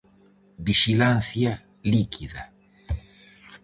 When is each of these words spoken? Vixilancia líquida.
Vixilancia 0.67 1.51
líquida. 1.91 2.43